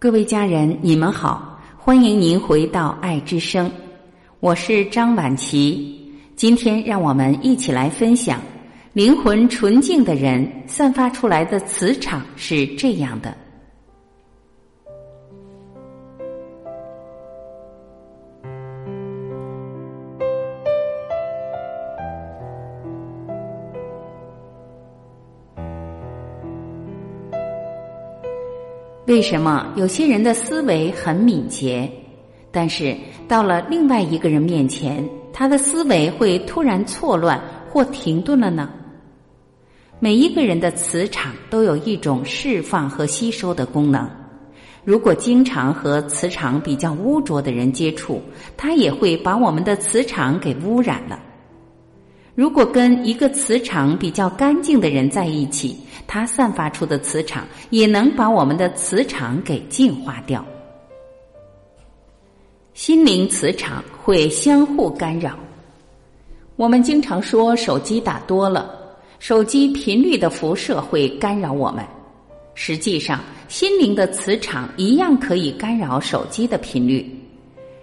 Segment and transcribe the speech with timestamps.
[0.00, 3.70] 各位家人，你们好，欢迎您回到爱之声，
[4.40, 6.10] 我是张晚琪。
[6.34, 8.40] 今天让我们一起来分享，
[8.94, 13.36] 灵魂纯净的人散发出来的磁场是这样的。
[29.10, 31.90] 为什么有些人的思维很敏捷，
[32.52, 32.96] 但是
[33.26, 38.70] 到了另外一个人面前，他的思维会突然错乱或停顿了呢？
[39.98, 44.08] 每一个人的磁场都有一种释放和吸收的功能。
[44.84, 48.22] 如果经常和磁场比较污浊的人接触，
[48.56, 51.18] 他也会把我们的磁场给污染了。
[52.34, 55.76] 如果跟一个磁场比较干净的人在一起，
[56.06, 60.44] 他散发出的磁场也能把我们的磁场给净化掉。
[62.72, 65.38] 心灵磁场会相互干扰。
[66.56, 68.74] 我们经常说手机打多了，
[69.18, 71.84] 手机频率的辐射会干扰我们。
[72.54, 77.04] 实际上，心灵的磁场一样可以干扰手机的频率，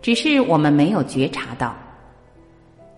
[0.00, 1.76] 只是我们没有觉察到。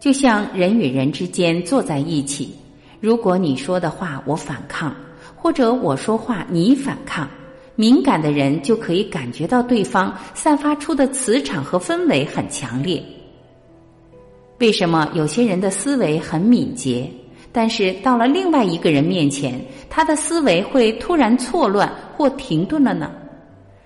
[0.03, 2.53] 就像人与人之间坐在一起，
[2.99, 4.93] 如果你说的话我反抗，
[5.37, 7.31] 或者我说话你反抗，
[7.77, 13.01] 敏感的人就可以感觉到对方散发出的磁场和氛围很强烈。
[14.59, 17.09] 为什么有些人的思维很敏捷，
[17.53, 23.09] 但是到了另外一个人面前，他的思维会突然错乱或停顿了呢？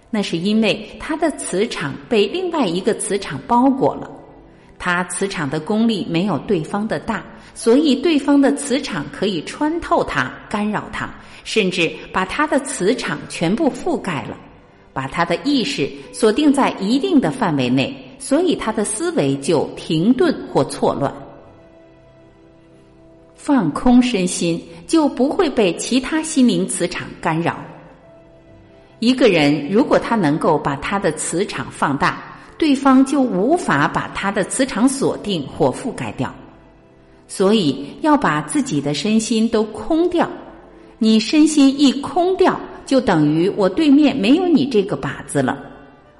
[0.09, 4.11] 那是因为他的磁场被另外一个磁场包裹了。
[4.79, 7.25] 他磁场的功力没有对方的大，
[7.55, 11.09] 所以对方的磁场可以穿透他，干扰他，
[11.45, 14.37] 甚至把他的磁场全部覆盖了，
[14.93, 21.13] 把他的意识锁定在一定的范围内，所以他的思维就停顿或错乱。
[23.35, 27.57] 放空身心，就不会被其他心灵磁场干扰。
[28.99, 32.26] 一个人如果他能够把他的磁场放大。
[32.59, 36.35] 对方就无法把他的磁场锁定或覆盖掉，
[37.29, 40.29] 所以要把自己的身心都空掉。
[40.99, 45.63] 你身心一空掉，就等于我对面没有你这个靶子了。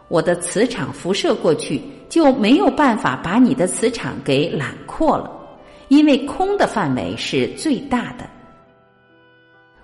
[0.09, 5.31] 我的磁场辐射过去，就没有办法把你的磁场给揽扩了，
[5.89, 8.29] 因为空的范围是最大的。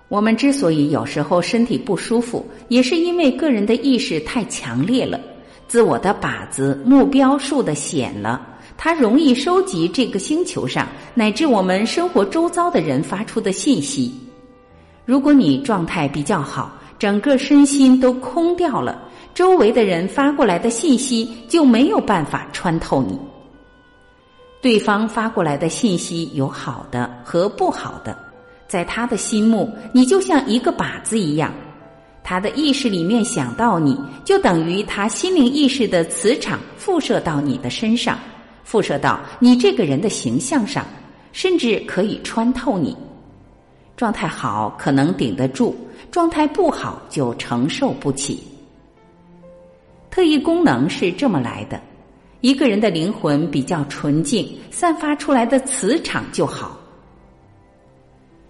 [0.07, 5.19] 我们之所以有时候身体不舒服，也是因为个人的意识太强烈了。
[5.73, 8.39] 自我的靶子目标数的显了，
[8.77, 14.13] 它容易收集这个星球上乃至我们生活周遭的人发出的信息。
[15.03, 19.01] 如果你状态比较好，整个身心都空掉了，
[19.33, 23.19] 周围的人发过来的信息就没有办法穿透你。
[24.61, 28.15] 对方发过来的信息有好的和不好的，
[28.67, 31.51] 在他的心目，你就像一个靶子一样。
[32.23, 38.17] 他的意识里面想到你，就等于他心灵意识的磁场辐射到你的身上，
[38.63, 40.85] 辐射到你这个人的形象上，
[41.33, 42.95] 甚至可以穿透你。
[43.97, 45.75] 状态好可能顶得住，
[46.09, 48.41] 状态不好就承受不起。
[50.09, 51.79] 特异功能是这么来的：
[52.39, 56.79] 一个人的灵魂比较纯净，散发出来的磁场就好。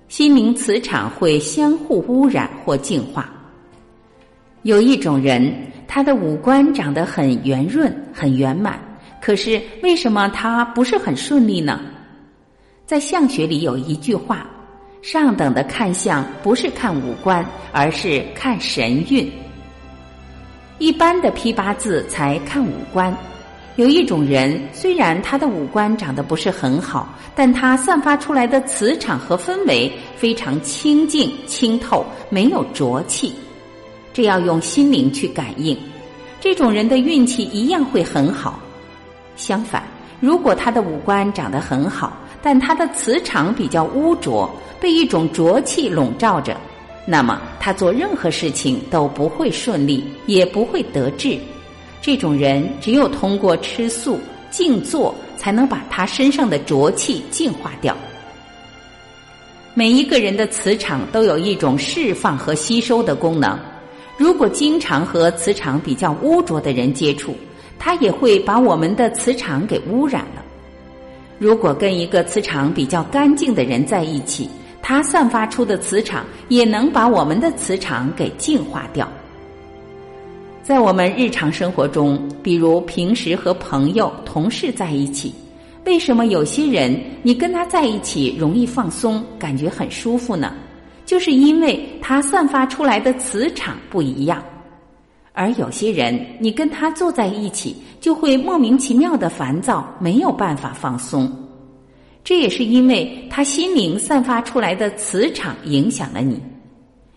[0.09, 3.32] 心灵磁场会相互污染或净化。
[4.63, 5.53] 有一种人，
[5.89, 8.79] 他的五官长得很圆润、很圆满，
[9.21, 11.81] 可是为什么他不是很顺利呢？
[12.85, 14.47] 在相学里有一句话
[15.03, 19.29] ：“上等的看相不是看五官，而是看神韵。”
[20.79, 23.13] 一般的批八字才看五官。
[23.75, 33.33] 有一种人，虽然他的五官长得不是很好，但他散发出来的磁场和氛围非常清净、清透，没有浊气。
[34.13, 35.75] 这要用心灵去感应，
[36.39, 38.59] 这种人的运气一样会很好。
[39.35, 39.83] 相反，
[40.19, 44.47] 如果他的五官长得很好，但他的磁场比较污浊，
[44.79, 46.55] 被一种浊气笼罩着，
[47.07, 51.35] 那么他做任何事情都不会顺利，也不会得志。
[51.99, 54.19] 这种人只有通过吃素、
[54.51, 57.97] 静坐，才能把他身上的浊气净化掉。
[59.73, 63.57] 每一个人的磁场都有一种释放和吸收的功能。
[64.17, 67.35] 如果经常和磁场比较污浊的人接触，
[67.79, 70.43] 他也会把我们的磁场给污染了。
[71.39, 74.47] 如果跟一个磁场比较干净的人在一起，
[74.81, 79.11] 他散发出的磁场也能把我们的磁场给净化掉。
[80.61, 85.33] 在我们日常生活中，比如平时和朋友、同事在一起，
[85.85, 90.53] 为什么有些人你跟他在一起容易放松，感觉很舒服呢？
[91.13, 94.43] 就是因为他散发出来的磁场不一样。
[95.31, 101.31] 而有些人，你跟他坐在一起，就会莫名其妙的烦躁，没有办法放松。
[102.23, 106.41] 这也是因为他心灵散发出来的磁场影响了你。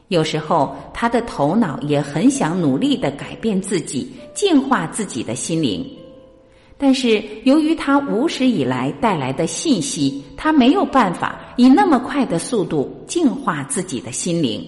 [0.08, 5.82] 有时候，他的头脑也很想努力的改变自己，净化自己的心灵，
[6.78, 14.62] 但是由于他无始以来带来的信息，他没有办法以那么快的速度净化自己的心灵。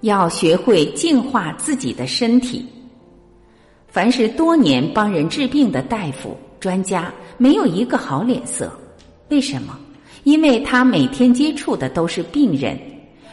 [0.00, 2.66] 要学会净化自己的身体。
[3.86, 8.72] 凡是多年帮人治病的大夫、专家，没有一个好脸色。
[9.28, 9.78] 为什么？
[10.24, 12.78] 因为他每天接触的都是病人，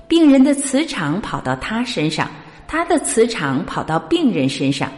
[0.07, 2.29] 病人的磁场跑到他身上，
[2.67, 4.91] 他的磁场跑到病人身上，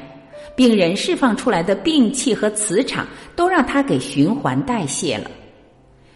[0.55, 5.29] 病人释放出来的病气和磁场都让他给循环代谢了。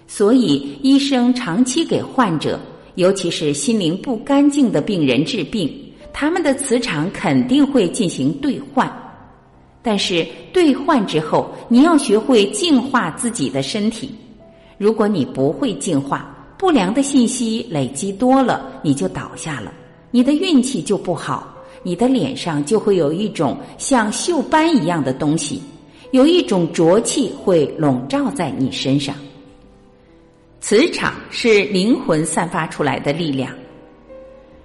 [0.08, 2.60] 所以，医生长期给患者。
[2.96, 5.70] 尤其是心灵不干净的病人治病，
[6.14, 8.90] 他们的磁场肯定会进行兑换。
[9.82, 14.16] 但是兑换之后，你要学会净化自己的身体。
[14.78, 19.74] 如果你不会净化，不良的信息累积多了，你就倒下了，
[20.10, 21.54] 你的运气就不好，
[21.86, 25.62] 你的脸上就会有一种像锈斑一样的东西，
[26.10, 29.16] 有一种浊气会笼罩在你身上。
[30.60, 33.52] 磁场是灵魂散发出来的力量。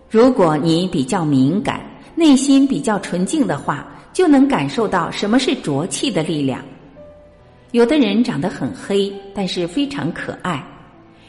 [0.08, 1.78] 如果你比较敏感，
[2.14, 6.64] 内心比较纯净的话，就能感受到什么是浊气的力量。
[7.72, 10.58] 有的人长得很黑，但是非常可爱；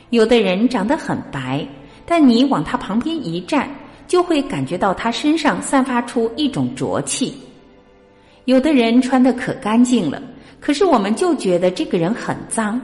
[0.09, 1.67] 有的人长得很白，
[2.05, 3.69] 但你往他旁边一站，
[4.07, 7.33] 就会感觉到他身上散发出一种浊气。
[8.45, 10.21] 有的人穿的可干净了，
[10.59, 12.81] 可是我们就觉得这个人很脏。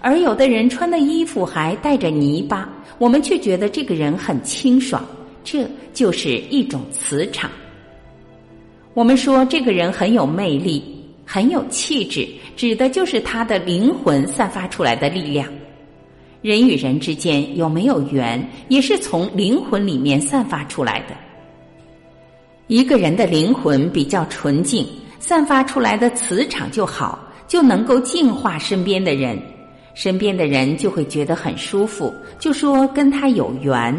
[0.00, 2.68] 而有的人穿的衣服还带着泥巴，
[2.98, 5.02] 我们却觉得这个人很清爽，
[5.42, 7.50] 这就是一种磁场。
[8.92, 10.84] 我们说这个人很有魅力，
[11.24, 15.48] 很有气质，指的就是他的灵魂散发出来的力量。
[16.44, 21.16] 人与人之间有没有缘，也是从灵魂里面散发出来的。
[22.66, 24.86] 一个人的灵魂比较纯净，
[25.18, 27.18] 散发出来的磁场就好，
[27.48, 29.40] 就能够净化身边的人。
[29.94, 33.98] 身边的人就会觉得很舒服，就说跟他有缘。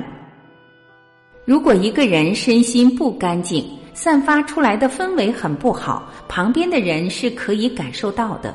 [1.45, 3.65] 如果一个人身心不干净，
[3.95, 8.53] 散发出来的氛围很不好，旁边的人是可以感受到的。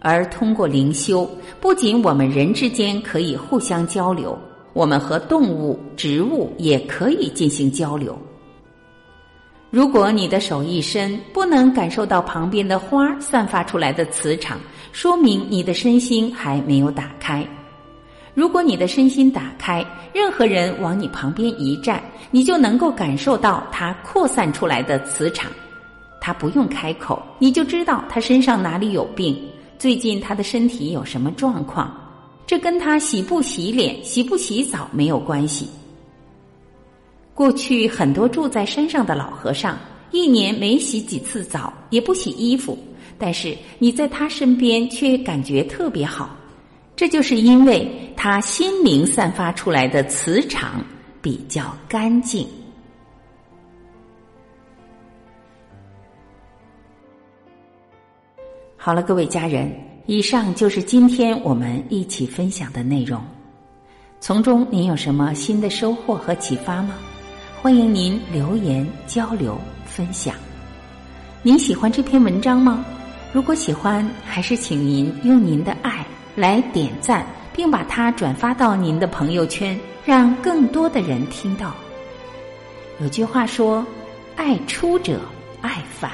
[0.00, 1.28] 而通过灵修，
[1.60, 4.38] 不仅我们人之间可以互相交流，
[4.72, 8.16] 我们和动物、植物也可以进行交流。
[9.70, 14.58] 如果你的手一伸，不能感受到旁边的花散发出来的磁场，
[14.92, 17.46] 说明你的身心还没有打开。
[18.34, 19.84] 如果你的身心打开，
[20.14, 22.00] 任何人往你旁边一站，
[22.30, 25.50] 你就能够感受到他扩散出来的磁场。
[26.20, 29.36] 他不用开口，你就知道他身上哪里有病，
[29.78, 31.94] 最近他的身体有什么状况。
[32.46, 35.68] 这跟他洗不洗脸、洗不洗澡没有关系。
[37.34, 39.78] 过去很多住在山上的老和尚，
[40.10, 42.76] 一年没洗几次澡，也不洗衣服，
[43.18, 46.34] 但是你在他身边却感觉特别好，
[46.96, 47.86] 这就是因为
[48.16, 50.82] 他心灵散发出来的磁场
[51.20, 52.48] 比较干净。
[58.88, 59.70] 好了，各位家人，
[60.06, 63.22] 以上就是今天我们一起分享的内容，
[64.18, 66.94] 从中您有什么新的收获和启发吗？
[67.60, 70.34] 欢迎您留言交流分享。
[71.42, 72.82] 您喜欢这篇文章吗？
[73.30, 81.74] 如果喜欢，还是请您用您的爱来点赞，并把它转发到您的朋友圈，让更多的人听到。
[83.02, 83.86] 有句话说
[84.34, 85.20] ：“爱出者
[85.60, 86.10] 爱返”，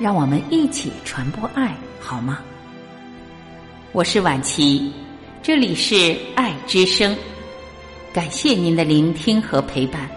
[0.00, 2.38] 让我们一起传播爱好吗？
[3.90, 4.92] 我是婉琪，
[5.42, 7.16] 这里是爱之声，
[8.12, 10.08] 感谢您的聆听和陪伴。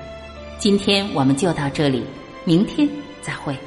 [0.59, 2.03] 今天我们就到这里，
[2.45, 2.87] 明天
[3.23, 3.57] 再会。